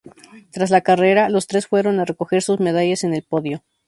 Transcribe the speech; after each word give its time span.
Tras 0.49 0.71
la 0.71 0.81
carrera, 0.81 1.29
los 1.29 1.45
tres 1.45 1.67
fueron 1.67 1.99
a 1.99 2.05
recoger 2.05 2.41
sus 2.41 2.59
medallas 2.59 3.03
en 3.03 3.13
el 3.13 3.21
podio. 3.21 3.61